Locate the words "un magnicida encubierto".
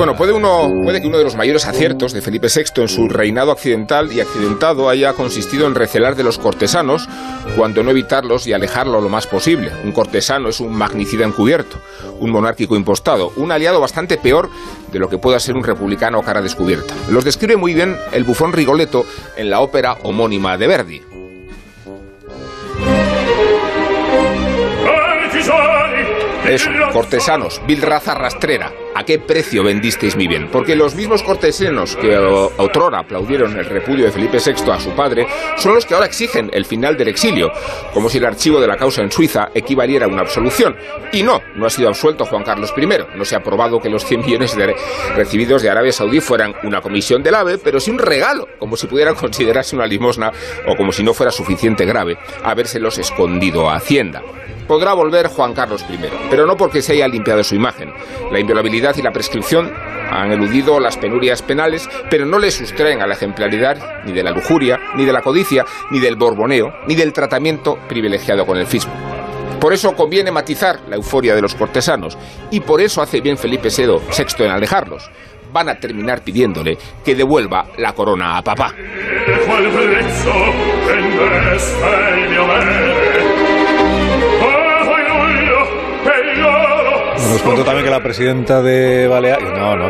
10.60-11.82